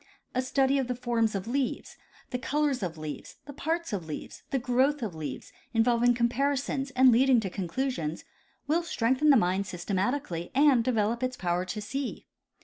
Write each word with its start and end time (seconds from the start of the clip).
A 0.33 0.41
study 0.41 0.79
of 0.79 0.87
the 0.87 0.95
forms 0.95 1.35
of 1.35 1.47
leaves, 1.47 1.95
the 2.31 2.39
colors 2.39 2.81
of 2.81 2.97
leaves, 2.97 3.35
the 3.45 3.53
parts 3.53 3.93
of' 3.93 4.07
leaves, 4.07 4.41
the 4.49 4.57
growth 4.57 5.03
of 5.03 5.13
leaves, 5.13 5.53
involving 5.75 6.15
comparisons 6.15 6.89
and 6.95 7.11
leading 7.11 7.39
to 7.41 7.51
con 7.51 7.67
clusions, 7.67 8.23
will 8.65 8.81
strengthen 8.81 9.29
the 9.29 9.37
mind 9.37 9.67
systematically 9.67 10.49
and 10.55 10.83
develop 10.83 11.21
its 11.21 11.37
power 11.37 11.65
to 11.65 11.79
see. 11.81 12.25